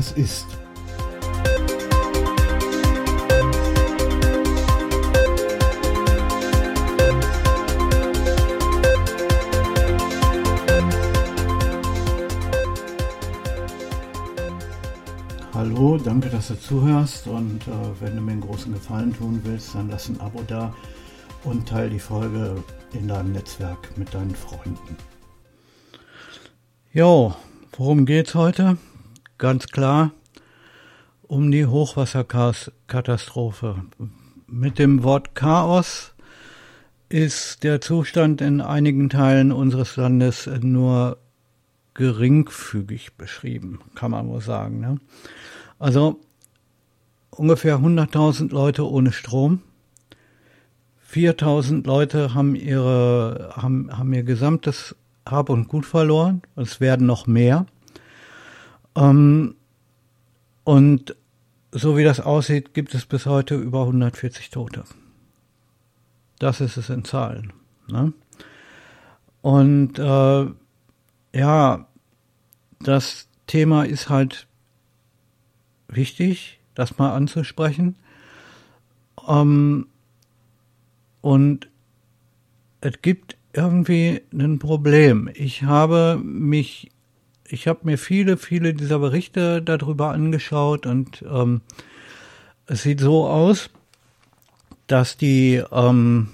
[0.00, 0.46] was ist.
[15.52, 19.74] Hallo, danke, dass du zuhörst und äh, wenn du mir einen großen Gefallen tun willst,
[19.74, 20.74] dann lass ein Abo da
[21.44, 24.96] und teile die Folge in deinem Netzwerk mit deinen Freunden.
[26.90, 27.34] Jo,
[27.76, 28.78] worum geht's heute?
[29.40, 30.12] Ganz klar
[31.22, 33.84] um die Hochwasserkatastrophe.
[34.46, 36.12] Mit dem Wort Chaos
[37.08, 41.16] ist der Zustand in einigen Teilen unseres Landes nur
[41.94, 44.80] geringfügig beschrieben, kann man wohl sagen.
[44.80, 44.98] Ne?
[45.78, 46.20] Also
[47.30, 49.62] ungefähr 100.000 Leute ohne Strom.
[51.10, 56.42] 4.000 Leute haben ihre, haben, haben ihr gesamtes Hab und Gut verloren.
[56.56, 57.64] Es werden noch mehr.
[58.96, 59.54] Ähm,
[60.64, 61.16] und
[61.72, 64.84] so wie das aussieht, gibt es bis heute über 140 Tote.
[66.38, 67.52] Das ist es in Zahlen.
[67.88, 68.12] Ne?
[69.42, 70.46] Und äh,
[71.38, 71.86] ja,
[72.80, 74.46] das Thema ist halt
[75.88, 77.96] wichtig, das mal anzusprechen.
[79.26, 79.86] Ähm,
[81.20, 81.68] und
[82.80, 85.28] es gibt irgendwie ein Problem.
[85.34, 86.90] Ich habe mich,
[87.52, 91.60] ich habe mir viele, viele dieser Berichte darüber angeschaut und ähm,
[92.66, 93.70] es sieht so aus,
[94.86, 96.28] dass die, ähm,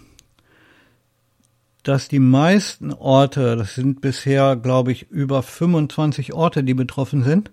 [1.83, 7.51] dass die meisten Orte, das sind bisher, glaube ich, über 25 Orte, die betroffen sind,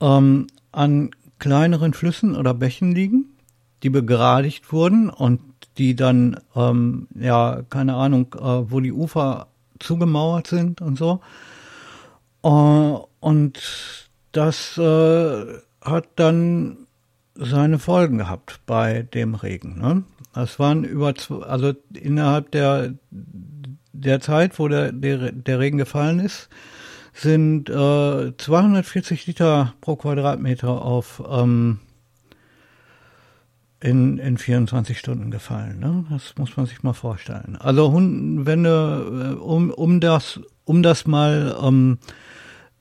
[0.00, 3.26] ähm, an kleineren Flüssen oder Bächen liegen,
[3.82, 5.40] die begradigt wurden und
[5.78, 9.48] die dann, ähm, ja, keine Ahnung, äh, wo die Ufer
[9.78, 11.20] zugemauert sind und so.
[12.42, 12.48] Äh,
[13.20, 13.58] und
[14.32, 15.44] das äh,
[15.80, 16.86] hat dann
[17.34, 19.78] seine Folgen gehabt bei dem Regen.
[19.80, 20.04] Ne?
[20.34, 22.94] Das waren über, also innerhalb der,
[23.92, 26.48] der Zeit, wo der, der, der Regen gefallen ist,
[27.14, 31.80] sind äh, 240 Liter pro Quadratmeter auf ähm,
[33.80, 35.80] in, in 24 Stunden gefallen.
[35.80, 36.04] Ne?
[36.08, 37.56] Das muss man sich mal vorstellen.
[37.60, 41.98] Also wenn du, äh, um, um das, um das mal ähm,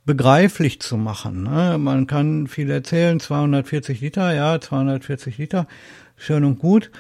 [0.06, 1.78] begreiflich zu machen, ne?
[1.78, 5.68] man kann viel erzählen, 240 Liter, ja, 240 Liter,
[6.16, 6.92] schön und gut.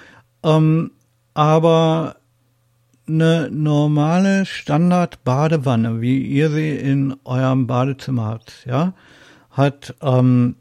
[0.43, 0.91] Ähm,
[1.33, 2.17] aber
[3.07, 8.93] eine normale Standard-Badewanne, wie ihr sie in eurem Badezimmer habt, ja,
[9.49, 10.55] hat, ähm,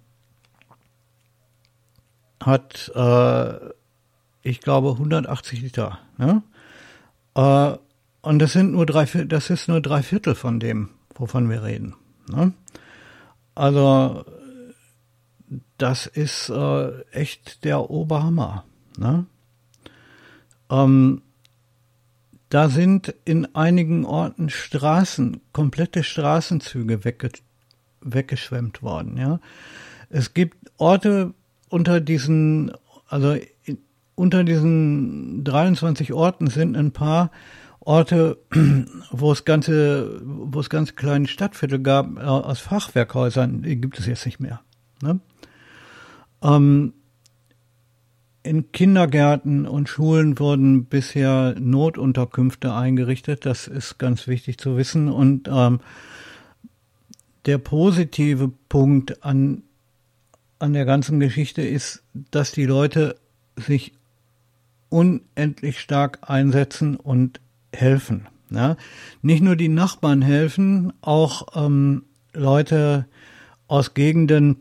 [2.42, 3.70] hat, äh,
[4.42, 5.98] ich glaube, 180 Liter.
[6.16, 6.42] Ne?
[7.34, 7.76] Äh,
[8.22, 11.94] und das sind nur drei, das ist nur drei Viertel von dem, wovon wir reden.
[12.30, 12.52] Ne?
[13.54, 14.24] Also,
[15.78, 18.64] das ist äh, echt der Oberhammer.
[18.96, 19.26] Ne?
[20.70, 21.22] Ähm,
[22.48, 27.30] da sind in einigen Orten Straßen, komplette Straßenzüge wegge
[28.02, 29.18] weggeschwemmt worden.
[29.18, 29.40] Ja,
[30.08, 31.34] es gibt Orte
[31.68, 32.72] unter diesen,
[33.08, 33.78] also in,
[34.14, 37.30] unter diesen 23 Orten sind ein paar
[37.80, 38.38] Orte,
[39.10, 44.06] wo es ganze, wo es ganz kleine Stadtviertel gab äh, aus Fachwerkhäusern, die gibt es
[44.06, 44.60] jetzt nicht mehr.
[45.02, 45.20] Ne?
[46.42, 46.92] Ähm,
[48.42, 53.44] in Kindergärten und Schulen wurden bisher Notunterkünfte eingerichtet.
[53.44, 55.08] Das ist ganz wichtig zu wissen.
[55.08, 55.80] Und ähm,
[57.44, 59.62] der positive Punkt an,
[60.58, 63.16] an der ganzen Geschichte ist, dass die Leute
[63.56, 63.92] sich
[64.88, 67.40] unendlich stark einsetzen und
[67.74, 68.26] helfen.
[68.50, 68.76] Ja?
[69.22, 73.06] Nicht nur die Nachbarn helfen, auch ähm, Leute
[73.68, 74.56] aus Gegenden,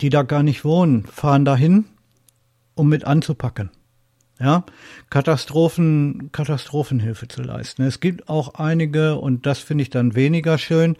[0.00, 1.86] die da gar nicht wohnen, fahren dahin
[2.74, 3.70] um mit anzupacken.
[4.40, 4.64] Ja,
[5.10, 7.82] Katastrophen, Katastrophenhilfe zu leisten.
[7.82, 10.96] Es gibt auch einige, und das finde ich dann weniger schön,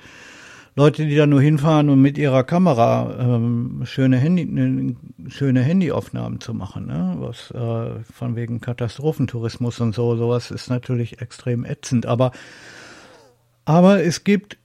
[0.76, 4.96] Leute, die da nur hinfahren, um mit ihrer Kamera ähm, schöne, Handy, ne,
[5.28, 6.86] schöne Handyaufnahmen zu machen.
[6.86, 7.14] Ne?
[7.18, 12.06] Was äh, von wegen Katastrophentourismus und so, sowas ist natürlich extrem ätzend.
[12.06, 12.32] Aber,
[13.64, 14.58] aber es gibt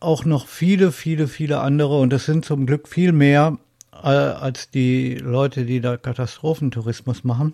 [0.00, 3.58] auch noch viele, viele, viele andere, und das sind zum Glück viel mehr,
[3.92, 7.52] äh, als die Leute, die da Katastrophentourismus machen,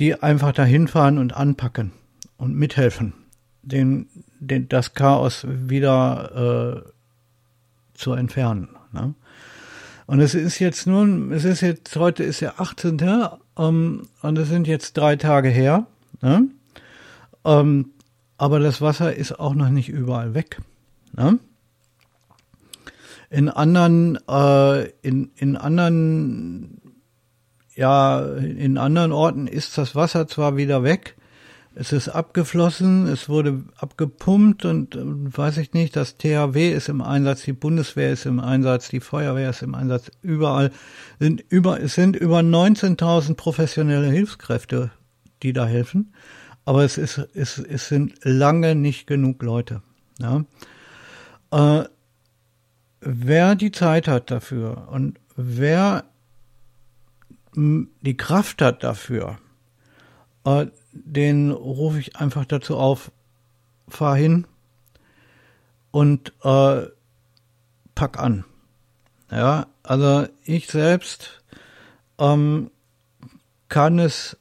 [0.00, 1.92] die einfach dahin fahren und anpacken
[2.36, 3.12] und mithelfen,
[3.62, 4.08] den,
[4.38, 6.90] den, das Chaos wieder äh,
[7.94, 8.68] zu entfernen.
[8.92, 9.14] Ne?
[10.06, 12.98] Und es ist jetzt nun, es ist jetzt, heute ist der 18.
[13.56, 15.86] Ähm, und es sind jetzt drei Tage her.
[16.20, 16.48] Ne?
[17.44, 17.90] Ähm,
[18.36, 20.60] aber das Wasser ist auch noch nicht überall weg.
[21.12, 21.38] Ne?
[23.28, 26.80] In anderen, äh, in, in anderen,
[27.76, 31.16] ja, in anderen Orten ist das Wasser zwar wieder weg,
[31.74, 37.42] es ist abgeflossen, es wurde abgepumpt und, weiß ich nicht, das THW ist im Einsatz,
[37.42, 40.72] die Bundeswehr ist im Einsatz, die Feuerwehr ist im Einsatz, überall
[41.20, 44.90] sind über, es sind über 19.000 professionelle Hilfskräfte,
[45.42, 46.12] die da helfen.
[46.64, 49.82] Aber es ist, es, es sind lange nicht genug Leute.
[50.18, 50.44] Ja.
[51.50, 51.84] Äh,
[53.00, 56.04] wer die Zeit hat dafür und wer
[57.54, 59.38] die Kraft hat dafür,
[60.44, 63.10] äh, den rufe ich einfach dazu auf,
[63.88, 64.46] fahr hin
[65.90, 66.82] und äh,
[67.94, 68.44] pack an.
[69.30, 71.42] Ja, also ich selbst
[72.18, 72.70] ähm,
[73.68, 74.36] kann es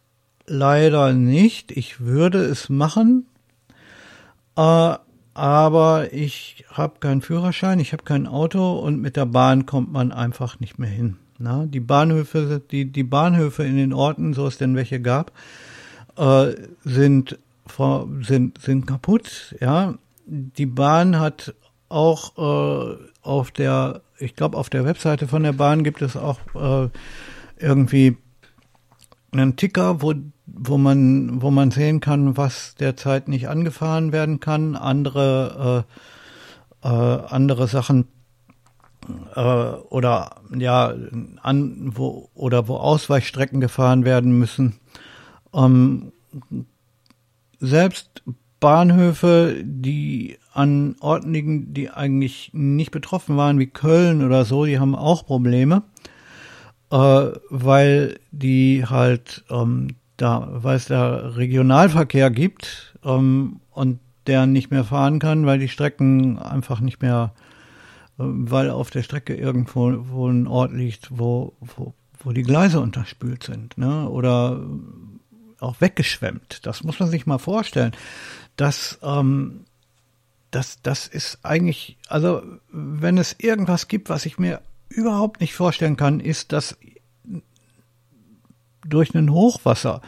[0.48, 1.72] leider nicht.
[1.72, 3.28] Ich würde es machen,
[4.56, 4.96] äh,
[5.34, 10.12] aber ich habe keinen Führerschein, ich habe kein Auto und mit der Bahn kommt man
[10.12, 11.18] einfach nicht mehr hin.
[11.38, 15.32] Na, die Bahnhöfe, die, die Bahnhöfe in den Orten, so es denn welche gab,
[16.20, 17.40] äh, sind,
[18.22, 19.56] sind, sind kaputt.
[19.60, 19.96] Ja,
[20.26, 21.56] die Bahn hat
[21.88, 26.40] auch äh, auf der, ich glaube, auf der Webseite von der Bahn gibt es auch
[26.56, 26.90] äh,
[27.58, 28.18] irgendwie
[29.32, 30.14] einen Ticker, wo
[30.52, 35.86] wo man wo man sehen kann, was derzeit nicht angefahren werden kann, andere
[36.84, 36.90] äh, äh,
[37.28, 38.08] andere Sachen
[39.36, 40.94] äh, oder ja
[41.44, 44.80] an wo oder wo Ausweichstrecken gefahren werden müssen.
[45.54, 46.12] Ähm,
[47.60, 48.24] selbst
[48.60, 54.80] Bahnhöfe, die an Orten liegen, die eigentlich nicht betroffen waren, wie Köln oder so, die
[54.80, 55.84] haben auch Probleme,
[56.92, 64.72] äh, weil die halt ähm, da, weil es da Regionalverkehr gibt ähm, und der nicht
[64.72, 67.34] mehr fahren kann, weil die Strecken einfach nicht mehr,
[68.18, 72.82] äh, weil auf der Strecke irgendwo wo ein Ort liegt, wo, wo, wo die Gleise
[72.82, 74.10] unterspült sind, ne?
[74.10, 74.60] Oder
[75.62, 76.66] auch weggeschwemmt.
[76.66, 77.92] Das muss man sich mal vorstellen.
[78.56, 79.66] Das, ähm,
[80.52, 82.42] das, das ist eigentlich, also
[82.72, 86.78] wenn es irgendwas gibt, was ich mir überhaupt nicht vorstellen kann, ist, dass
[88.86, 90.02] durch ein Hochwasser,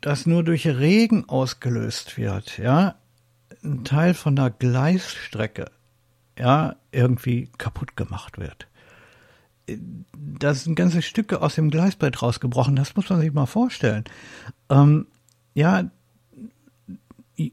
[0.00, 2.94] das nur durch Regen ausgelöst wird, ja,
[3.64, 5.70] ein Teil von der Gleisstrecke,
[6.38, 8.68] ja, irgendwie kaputt gemacht wird.
[10.38, 14.04] Da sind ganze Stücke aus dem Gleisbrett rausgebrochen, das muss man sich mal vorstellen.
[14.70, 15.06] Ähm,
[15.54, 15.90] ja,
[17.34, 17.52] ich,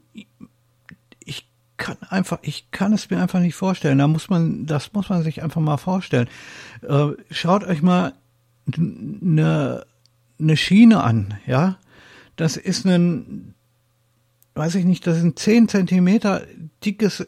[1.76, 3.98] kann einfach, ich kann es mir einfach nicht vorstellen.
[3.98, 6.28] Da muss man, das muss man sich einfach mal vorstellen.
[6.82, 8.14] Äh, schaut euch mal
[8.76, 9.84] eine,
[10.38, 11.78] eine Schiene an, ja.
[12.36, 13.54] Das ist ein,
[14.54, 16.42] weiß ich nicht, das ist ein zehn Zentimeter
[16.84, 17.26] dickes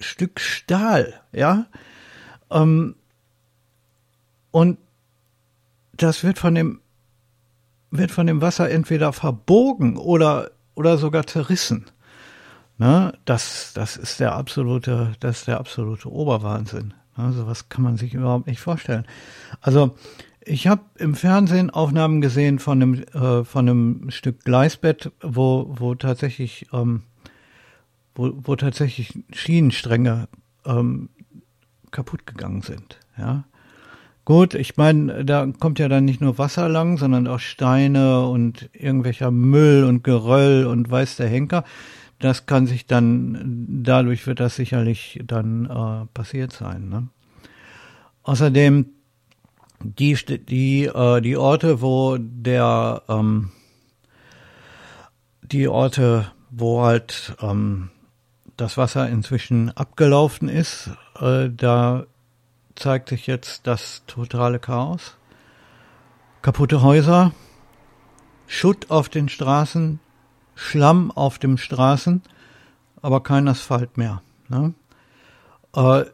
[0.00, 1.66] Stück Stahl, ja.
[2.50, 2.96] Ähm,
[4.52, 4.78] und
[5.96, 6.80] das wird von dem,
[7.90, 11.86] wird von dem Wasser entweder verbogen oder, oder sogar zerrissen.
[12.78, 13.12] Ne?
[13.24, 16.94] Das, das ist der absolute, das ist der absolute Oberwahnsinn.
[17.16, 17.32] Ne?
[17.32, 19.06] Sowas kann man sich überhaupt nicht vorstellen.
[19.60, 19.96] Also,
[20.44, 25.94] ich habe im Fernsehen Aufnahmen gesehen von einem, äh, von einem Stück Gleisbett, wo, wo
[25.94, 27.04] tatsächlich, ähm,
[28.14, 30.28] wo, wo tatsächlich Schienenstränge
[30.66, 31.10] ähm,
[31.92, 32.98] kaputt gegangen sind.
[33.16, 33.44] Ja.
[34.24, 38.70] Gut, ich meine, da kommt ja dann nicht nur Wasser lang, sondern auch Steine und
[38.72, 41.64] irgendwelcher Müll und Geröll und weiß der Henker.
[42.20, 46.88] Das kann sich dann, dadurch wird das sicherlich dann äh, passiert sein.
[46.88, 47.08] Ne?
[48.22, 48.86] Außerdem
[49.82, 53.50] die, die, äh, die Orte, wo der, ähm,
[55.42, 57.90] die Orte, wo halt ähm,
[58.56, 62.06] das Wasser inzwischen abgelaufen ist, äh, da
[62.74, 65.16] zeigt sich jetzt das totale Chaos.
[66.42, 67.32] Kaputte Häuser,
[68.46, 70.00] Schutt auf den Straßen,
[70.54, 72.22] Schlamm auf den Straßen,
[73.00, 74.22] aber kein Asphalt mehr.
[74.48, 74.74] Ne?
[75.74, 76.04] Äh,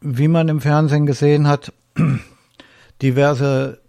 [0.00, 1.72] wie man im Fernsehen gesehen hat,
[3.02, 3.80] diverse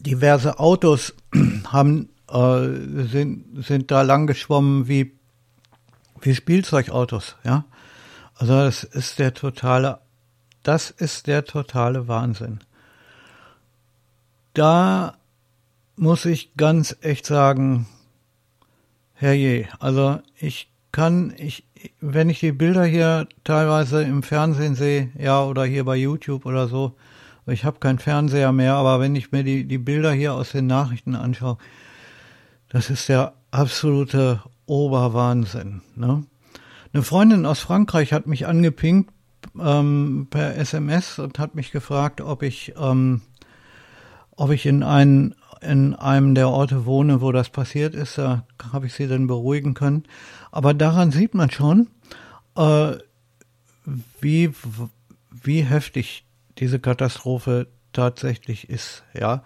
[0.00, 1.14] diverse Autos
[1.72, 5.12] haben äh, sind sind da lang geschwommen wie
[6.20, 7.64] wie Spielzeugautos, ja.
[8.42, 10.00] Also das ist der totale
[10.64, 12.58] das ist der totale Wahnsinn.
[14.52, 15.14] Da
[15.94, 17.86] muss ich ganz echt sagen,
[19.14, 21.68] herrje, also ich kann, ich,
[22.00, 26.66] wenn ich die Bilder hier teilweise im Fernsehen sehe, ja, oder hier bei YouTube oder
[26.66, 26.96] so,
[27.46, 30.66] ich habe keinen Fernseher mehr, aber wenn ich mir die, die Bilder hier aus den
[30.66, 31.58] Nachrichten anschaue,
[32.70, 35.82] das ist der absolute Oberwahnsinn.
[35.94, 36.24] Ne?
[36.92, 39.12] Eine Freundin aus Frankreich hat mich angepinkt
[39.58, 43.22] ähm, per SMS und hat mich gefragt, ob ich, ähm,
[44.36, 48.18] ob ich in, ein, in einem der Orte wohne, wo das passiert ist.
[48.18, 50.04] Da habe ich sie dann beruhigen können.
[50.50, 51.88] Aber daran sieht man schon,
[52.56, 52.92] äh,
[54.20, 54.52] wie,
[55.30, 56.26] wie heftig
[56.58, 59.42] diese Katastrophe tatsächlich ist, ja.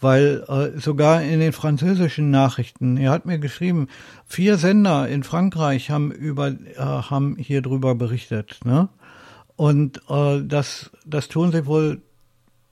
[0.00, 3.88] Weil äh, sogar in den französischen Nachrichten, er hat mir geschrieben,
[4.26, 8.88] vier Sender in Frankreich haben über äh, haben hier drüber berichtet, ne?
[9.56, 12.02] Und äh, das das tun sie wohl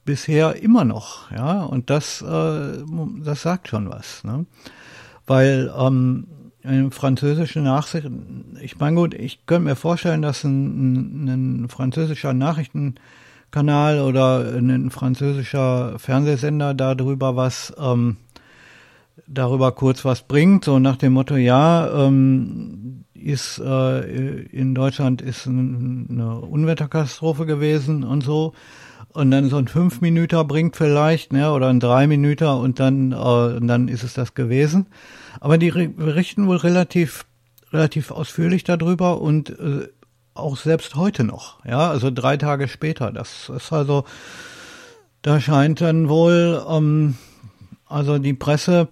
[0.04, 1.62] bisher immer noch, ja.
[1.62, 2.84] Und das äh,
[3.20, 4.44] das sagt schon was, ne?
[5.26, 6.26] Weil ähm,
[6.62, 12.32] in französischen Nachrichten, ich meine gut, ich könnte mir vorstellen, dass ein, ein, ein französischer
[12.32, 12.96] Nachrichten
[13.54, 18.16] Kanal oder ein französischer Fernsehsender darüber was ähm,
[19.26, 24.00] darüber kurz was bringt, so nach dem Motto, ja, ähm, ist äh,
[24.46, 28.52] in Deutschland ist eine Unwetterkatastrophe gewesen und so.
[29.12, 33.12] Und dann so ein fünf Minuten bringt vielleicht, ne, oder ein drei Minuten und dann,
[33.12, 34.86] äh, und dann ist es das gewesen.
[35.40, 37.24] Aber die berichten wohl relativ,
[37.72, 39.88] relativ ausführlich darüber und äh,
[40.34, 43.12] auch selbst heute noch, ja, also drei Tage später.
[43.12, 44.04] Das ist also,
[45.22, 47.16] da scheint dann wohl, ähm,
[47.86, 48.88] also die Presse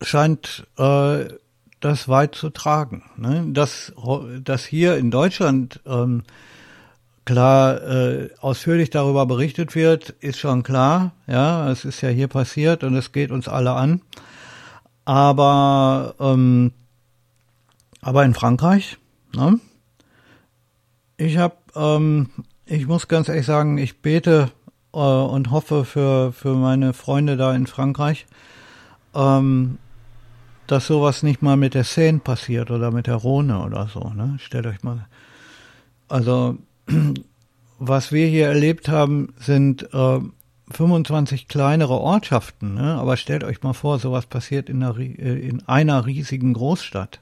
[0.00, 1.26] scheint äh,
[1.80, 3.04] das weit zu tragen.
[3.16, 3.46] Ne?
[3.48, 3.92] Dass,
[4.42, 6.22] dass hier in Deutschland ähm,
[7.24, 11.12] klar äh, ausführlich darüber berichtet wird, ist schon klar.
[11.26, 14.02] Ja, es ist ja hier passiert und es geht uns alle an.
[15.04, 16.72] Aber ähm,
[18.00, 18.98] aber in Frankreich
[19.34, 19.60] Ne?
[21.16, 22.30] Ich habe, ähm,
[22.66, 24.50] ich muss ganz ehrlich sagen, ich bete
[24.92, 28.26] äh, und hoffe für, für meine Freunde da in Frankreich,
[29.14, 29.78] ähm,
[30.66, 34.10] dass sowas nicht mal mit der Seine passiert oder mit der Rhone oder so.
[34.10, 34.36] Ne?
[34.38, 35.06] Stellt euch mal.
[36.08, 36.58] Also,
[37.78, 40.20] was wir hier erlebt haben, sind äh,
[40.70, 42.74] 25 kleinere Ortschaften.
[42.74, 42.94] Ne?
[42.94, 47.20] Aber stellt euch mal vor, sowas passiert in einer, äh, in einer riesigen Großstadt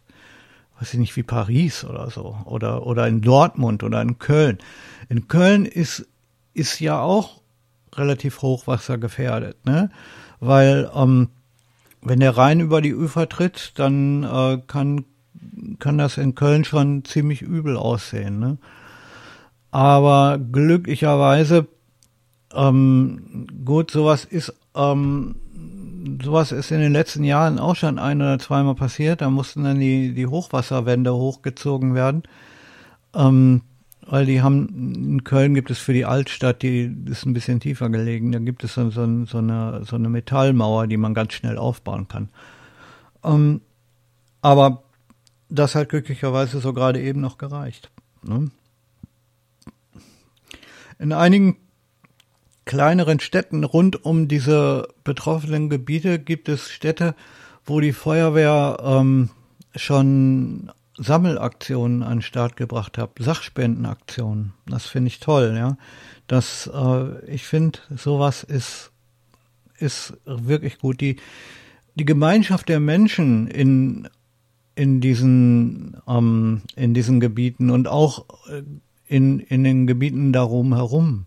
[0.83, 4.59] weiß ich nicht, wie Paris oder so, oder, oder in Dortmund oder in Köln.
[5.09, 6.09] In Köln ist,
[6.55, 7.41] ist ja auch
[7.95, 9.91] relativ Hochwasser gefährdet, ne?
[10.41, 11.29] Weil, ähm,
[12.01, 15.05] wenn der Rhein über die Ufer tritt, dann äh, kann,
[15.79, 18.59] kann das in Köln schon ziemlich übel aussehen, ne?
[19.71, 21.69] Aber glücklicherweise,
[22.53, 25.37] ähm, gut, sowas ist ähm,
[26.23, 29.21] sowas ist in den letzten Jahren auch schon ein oder zweimal passiert.
[29.21, 32.23] Da mussten dann die, die Hochwasserwände hochgezogen werden.
[33.15, 33.63] Ähm,
[34.07, 37.89] weil die haben, in Köln gibt es für die Altstadt, die ist ein bisschen tiefer
[37.89, 41.57] gelegen, da gibt es so, so, so, eine, so eine Metallmauer, die man ganz schnell
[41.57, 42.29] aufbauen kann.
[43.23, 43.61] Ähm,
[44.41, 44.83] aber
[45.49, 47.91] das hat glücklicherweise so gerade eben noch gereicht.
[48.23, 48.51] Ne?
[50.99, 51.57] In einigen
[52.65, 57.15] kleineren Städten rund um diese betroffenen Gebiete gibt es Städte,
[57.65, 59.31] wo die Feuerwehr ähm,
[59.75, 64.53] schon Sammelaktionen an den Start gebracht hat, Sachspendenaktionen.
[64.67, 65.77] Das finde ich toll, ja.
[66.27, 68.91] Das, äh, ich finde, sowas ist,
[69.79, 71.01] ist wirklich gut.
[71.01, 71.17] Die,
[71.95, 74.09] die Gemeinschaft der Menschen in,
[74.75, 78.63] in diesen, ähm, in diesen Gebieten und auch äh,
[79.07, 81.27] in, in den Gebieten darum herum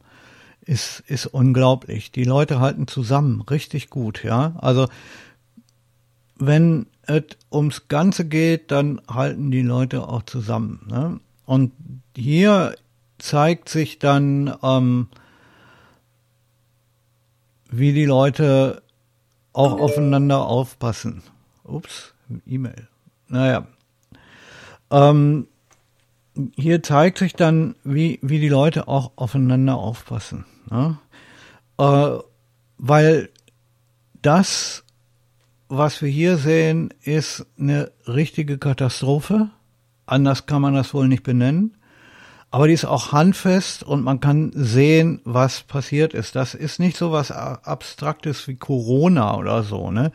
[0.66, 2.12] ist, ist unglaublich.
[2.12, 4.56] Die Leute halten zusammen, richtig gut, ja.
[4.58, 4.88] Also,
[6.38, 10.86] wenn es ums Ganze geht, dann halten die Leute auch zusammen.
[10.90, 11.20] Ne?
[11.46, 11.72] Und
[12.16, 12.76] hier
[13.18, 15.08] zeigt sich dann, ähm,
[17.70, 18.82] wie die Leute
[19.54, 21.24] auch aufeinander aufpassen.
[21.64, 22.14] Ups,
[22.46, 22.88] E-Mail.
[23.28, 23.68] Naja.
[24.92, 25.48] Ähm,
[26.56, 30.46] hier zeigt sich dann, wie, wie die Leute auch aufeinander aufpassen.
[30.70, 30.98] Ne?
[31.78, 32.18] Äh,
[32.78, 33.30] weil
[34.22, 34.84] das,
[35.68, 39.50] was wir hier sehen, ist eine richtige Katastrophe.
[40.06, 41.78] Anders kann man das wohl nicht benennen.
[42.52, 46.36] Aber die ist auch handfest und man kann sehen, was passiert ist.
[46.36, 50.12] Das ist nicht so was Abstraktes wie Corona oder so, ne?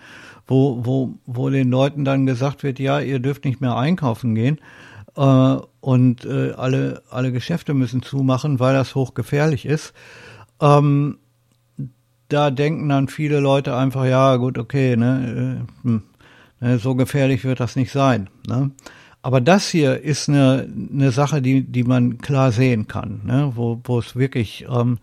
[0.47, 4.59] Wo, wo, wo den Leuten dann gesagt wird, ja, ihr dürft nicht mehr einkaufen gehen
[5.17, 9.93] äh, und äh, alle, alle Geschäfte müssen zumachen, weil das hochgefährlich ist.
[10.61, 11.19] Ähm,
[12.29, 16.03] da denken dann viele Leute einfach, ja, gut, okay, ne, äh, hm,
[16.61, 18.31] ne, so gefährlich wird das nicht sein.
[18.47, 18.71] Ne?
[19.23, 23.53] Aber das hier ist eine, eine Sache, die, die man klar sehen kann, ne?
[23.55, 24.99] wo, wo es wirklich, ähm,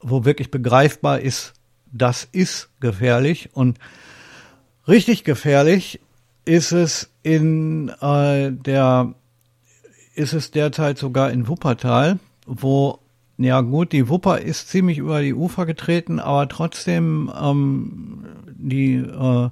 [0.00, 1.54] wo wirklich begreifbar ist,
[1.92, 3.78] das ist gefährlich und
[4.86, 6.00] richtig gefährlich
[6.44, 9.14] ist es in äh, der
[10.14, 13.00] ist es derzeit sogar in Wuppertal, wo
[13.38, 18.24] ja gut, die Wupper ist ziemlich über die Ufer getreten, aber trotzdem ähm,
[18.54, 19.50] die äh,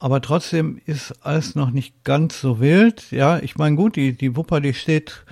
[0.00, 3.10] aber trotzdem ist alles noch nicht ganz so wild.
[3.10, 5.24] Ja, ich meine gut, die die Wupper, die steht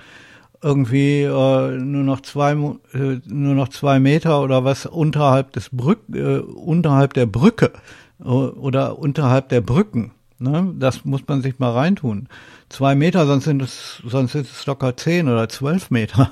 [0.61, 6.01] irgendwie äh, nur noch zwei äh, nur noch zwei Meter oder was unterhalb des Brück
[6.13, 7.71] äh, unterhalb der Brücke
[8.19, 10.11] äh, oder unterhalb der Brücken.
[10.39, 10.73] Ne?
[10.77, 12.27] Das muss man sich mal reintun.
[12.69, 16.31] Zwei Meter, sonst sind es sonst sind es locker zehn oder zwölf Meter.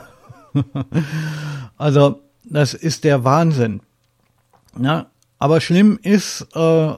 [1.77, 3.81] also das ist der Wahnsinn.
[4.79, 5.07] Ja,
[5.39, 6.93] aber schlimm ist äh,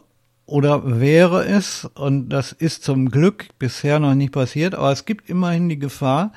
[0.47, 5.29] oder wäre es, und das ist zum Glück bisher noch nicht passiert, aber es gibt
[5.29, 6.31] immerhin die Gefahr,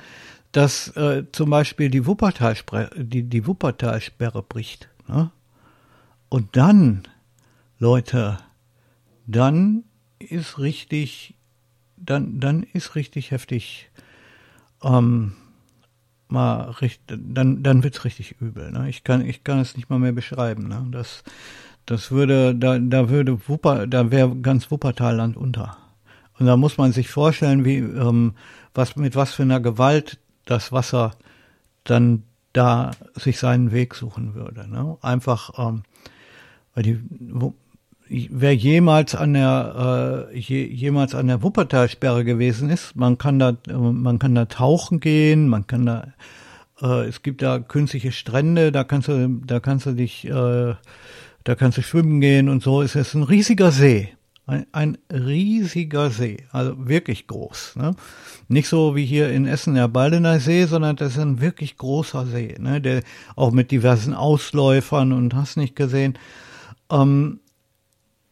[0.53, 4.89] dass äh, zum Beispiel die Wuppertalsperre, die, die Wuppertalsperre bricht.
[5.07, 5.31] Ne?
[6.29, 7.05] Und dann,
[7.79, 8.39] Leute,
[9.29, 9.85] dann
[10.19, 11.35] ist richtig,
[11.97, 13.91] dann, dann ist richtig heftig,
[14.83, 15.37] ähm,
[16.31, 18.71] mal richtig, dann, dann wird's richtig übel.
[18.71, 18.89] Ne?
[18.89, 20.69] Ich kann, ich kann es nicht mal mehr beschreiben.
[20.69, 20.87] Ne?
[20.91, 21.23] Das,
[21.87, 25.77] das würde, da, da würde Wupper, da wäre ganz Wuppertalland unter.
[26.39, 28.35] Und da muss man sich vorstellen, wie, ähm,
[28.75, 31.13] was, mit was für einer Gewalt das Wasser
[31.85, 32.23] dann
[32.53, 34.69] da sich seinen Weg suchen würde.
[34.69, 34.97] Ne?
[35.03, 35.83] Einfach, ähm,
[36.75, 37.01] weil die,
[38.11, 43.57] wer jemals an der äh, je, jemals an der Wuppertalsperre gewesen ist, man kann da
[43.69, 46.13] man kann da tauchen gehen, man kann da
[46.83, 50.75] äh, es gibt da künstliche Strände, da kannst du da kannst du dich äh,
[51.45, 52.83] da kannst du schwimmen gehen und so.
[52.83, 54.11] Es ist ein riesiger See.
[54.47, 57.77] Ein, ein riesiger See, also wirklich groß.
[57.77, 57.95] Ne?
[58.49, 62.27] Nicht so wie hier in Essen der Baldener See, sondern das ist ein wirklich großer
[62.27, 62.81] See, ne?
[62.81, 63.03] der
[63.37, 66.19] auch mit diversen Ausläufern und hast nicht gesehen.
[66.91, 67.39] Ähm,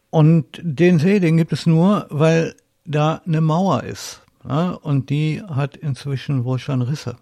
[0.09, 4.21] und den See, den gibt es nur, weil da eine Mauer ist.
[4.43, 4.77] Ne?
[4.79, 7.17] Und die hat inzwischen wohl schon Risse.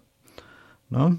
[0.88, 1.18] Ne?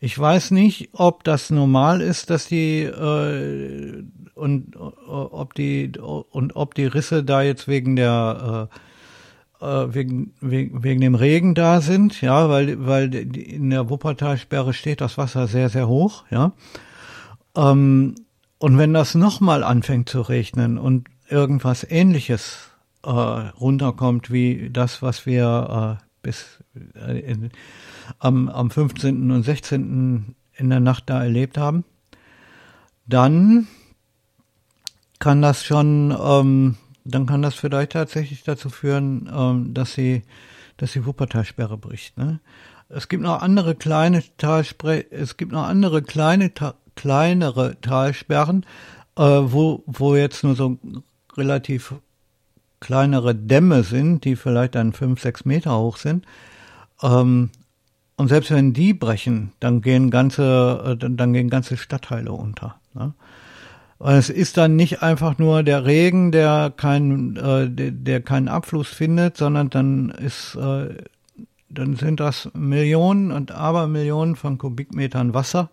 [0.00, 6.56] Ich weiß nicht, ob das normal ist, dass die äh, und äh, ob die und
[6.56, 8.68] ob die Risse da jetzt wegen der
[9.60, 14.74] äh, äh wegen, wegen, wegen dem Regen da sind, ja, weil weil in der Wuppertalsperre
[14.74, 16.52] steht das Wasser sehr sehr hoch, ja.
[17.56, 18.16] Ähm,
[18.58, 22.70] und wenn das nochmal anfängt zu regnen und irgendwas Ähnliches
[23.02, 26.62] äh, runterkommt wie das, was wir äh, bis
[26.94, 27.50] äh, in,
[28.18, 29.30] am, am 15.
[29.30, 30.34] und 16.
[30.54, 31.84] in der Nacht da erlebt haben,
[33.06, 33.66] dann
[35.18, 40.22] kann das schon, ähm, dann kann das vielleicht tatsächlich dazu führen, ähm, dass sie,
[40.76, 42.18] dass die Wuppertalsperre bricht.
[42.18, 42.40] Ne?
[42.88, 48.66] Es gibt noch andere kleine Talsperren, es gibt noch andere kleine, ta kleinere Talsperren,
[49.16, 50.78] äh, wo, wo jetzt nur so
[51.36, 51.94] relativ
[52.80, 56.26] kleinere Dämme sind, die vielleicht dann fünf, sechs Meter hoch sind.
[57.02, 57.50] Ähm,
[58.16, 62.76] und selbst wenn die brechen, dann gehen ganze, äh, dann gehen ganze Stadtteile unter.
[62.94, 63.12] Ne?
[63.98, 68.88] Es ist dann nicht einfach nur der Regen, der keinen, äh, der, der keinen Abfluss
[68.88, 70.94] findet, sondern dann ist, äh,
[71.68, 75.70] dann sind das Millionen und Abermillionen von Kubikmetern Wasser,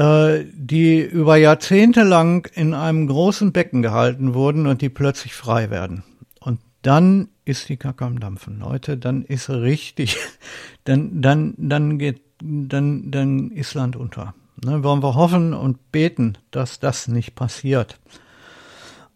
[0.00, 5.68] äh, die über Jahrzehnte lang in einem großen Becken gehalten wurden und die plötzlich frei
[5.68, 6.04] werden.
[6.40, 10.16] Und dann ist die Kacke am Dampfen, Leute, dann ist richtig,
[10.84, 14.34] dann, dann, dann geht, dann, dann ist Land unter.
[14.64, 17.98] Ne, wollen wir hoffen und beten, dass das nicht passiert.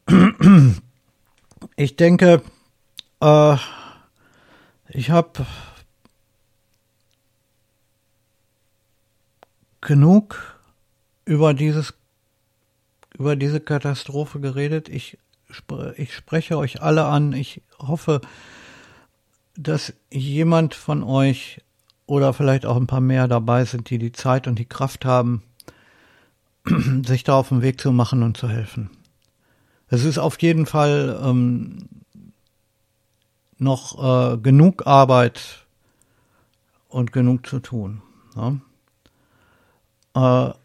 [1.77, 2.43] Ich denke,
[3.21, 3.57] äh,
[4.91, 5.47] ich habe
[9.81, 10.54] genug
[11.25, 11.95] über dieses
[13.17, 14.89] über diese Katastrophe geredet.
[14.89, 15.19] Ich,
[15.97, 17.33] ich spreche euch alle an.
[17.33, 18.21] Ich hoffe,
[19.57, 21.61] dass jemand von euch
[22.07, 25.43] oder vielleicht auch ein paar mehr dabei sind, die die Zeit und die Kraft haben,
[27.07, 28.91] sich da auf den Weg zu machen und zu helfen.
[29.89, 31.89] Es ist auf jeden Fall ähm,
[33.59, 35.67] noch äh, genug Arbeit
[36.89, 38.03] und genug zu tun.
[38.35, 38.61] Ne?
[40.15, 40.64] Äh,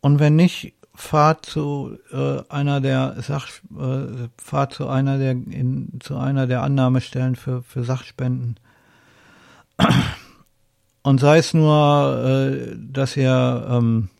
[0.00, 5.98] und wenn nicht, fahrt zu äh, einer der Sach äh, fahrt zu einer der in,
[6.00, 8.58] zu einer der Annahmestellen für für Sachspenden
[11.02, 14.10] und sei es nur, äh, dass ihr, ähm,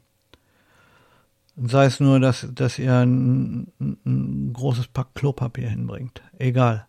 [1.56, 6.22] sei es nur, dass, dass ihr ein, ein großes Pack Klopapier hinbringt.
[6.38, 6.86] Egal.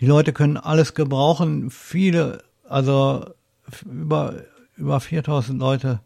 [0.00, 1.70] Die Leute können alles gebrauchen.
[1.70, 3.26] Viele, also
[3.84, 4.34] über,
[4.76, 6.00] über 4000 Leute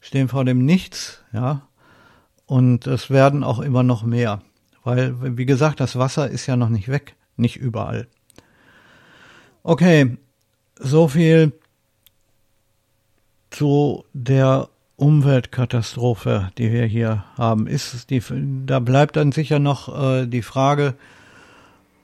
[0.00, 1.62] stehen vor dem Nichts, ja.
[2.46, 4.40] Und es werden auch immer noch mehr.
[4.84, 7.14] Weil, wie gesagt, das Wasser ist ja noch nicht weg.
[7.36, 8.08] Nicht überall.
[9.62, 10.16] Okay,
[10.78, 11.52] so viel
[13.50, 17.66] zu der Umweltkatastrophe, die wir hier haben.
[17.66, 18.22] Ist die,
[18.66, 20.94] da bleibt dann sicher noch äh, die Frage,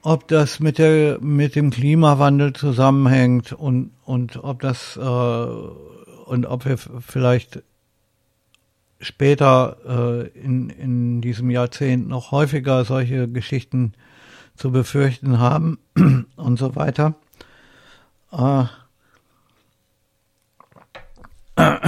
[0.02, 6.66] ob das mit der mit dem Klimawandel zusammenhängt und und ob das äh, und ob
[6.66, 7.62] wir vielleicht
[9.04, 13.94] später äh, in in diesem Jahrzehnt noch häufiger solche Geschichten
[14.56, 15.78] zu befürchten haben
[16.36, 17.14] und so weiter.
[18.32, 18.64] Äh,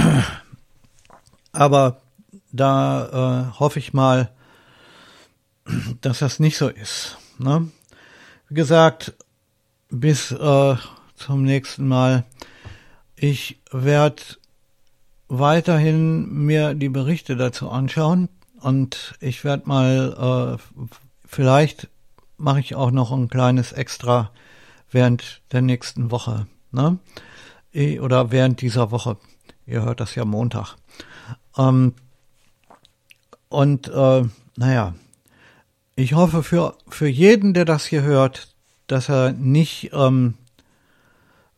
[1.51, 2.01] aber
[2.51, 4.31] da äh, hoffe ich mal,
[6.01, 7.17] dass das nicht so ist.
[7.37, 7.69] Ne?
[8.49, 9.13] Wie gesagt,
[9.89, 10.75] bis äh,
[11.15, 12.23] zum nächsten Mal.
[13.15, 14.21] Ich werde
[15.27, 20.87] weiterhin mir die Berichte dazu anschauen und ich werde mal, äh,
[21.25, 21.89] vielleicht
[22.37, 24.31] mache ich auch noch ein kleines Extra
[24.91, 26.97] während der nächsten Woche, ne?
[28.01, 29.17] Oder während dieser Woche.
[29.67, 30.75] Ihr hört das ja Montag.
[31.57, 31.93] Ähm,
[33.49, 34.23] und äh,
[34.55, 34.95] naja,
[35.95, 38.55] ich hoffe für, für jeden, der das hier hört,
[38.87, 40.35] dass er nicht, ähm,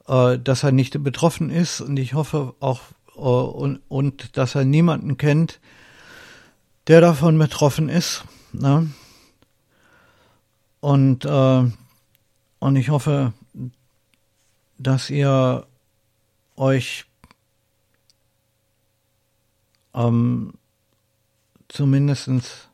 [0.08, 2.82] äh, dass er nicht betroffen ist und ich hoffe auch
[3.20, 5.60] und, und dass er niemanden kennt,
[6.88, 8.24] der davon betroffen ist.
[8.52, 8.90] Ne?
[10.80, 11.72] Und, äh,
[12.60, 13.34] und ich hoffe,
[14.78, 15.66] dass ihr
[16.56, 17.06] euch
[19.94, 20.54] ähm,
[21.68, 22.70] zumindest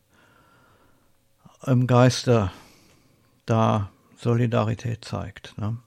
[1.66, 2.52] im Geiste
[3.46, 5.58] da Solidarität zeigt.
[5.58, 5.78] Ne?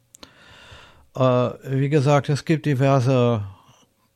[1.17, 3.45] Äh, wie gesagt, es gibt diverse,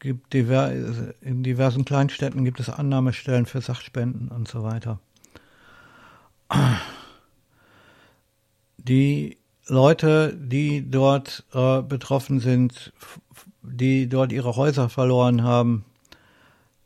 [0.02, 0.72] gibt diver,
[1.20, 4.98] in diversen Kleinstädten gibt es Annahmestellen für Sachspenden und so weiter.
[8.78, 9.38] Die
[9.68, 12.92] Leute, die dort äh, betroffen sind,
[13.62, 15.84] die dort ihre Häuser verloren haben,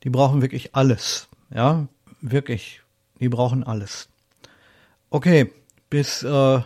[0.05, 1.29] die brauchen wirklich alles.
[1.49, 1.89] Ja,
[2.21, 2.83] wirklich.
[3.19, 4.11] Die brauchen alles.
[5.09, 5.51] Okay,
[5.89, 6.61] bis, äh,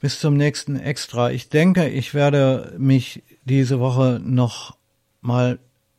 [0.00, 1.30] bis zum nächsten Extra.
[1.30, 4.76] Ich denke, ich werde mich diese Woche noch
[5.20, 5.58] mal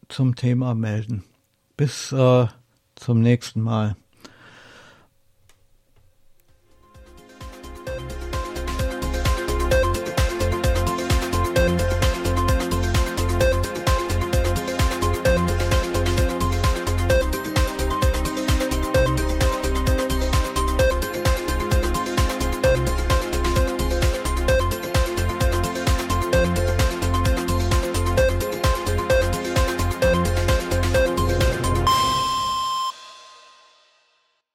[0.09, 1.23] zum Thema melden.
[1.77, 2.47] Bis äh,
[2.95, 3.95] zum nächsten Mal.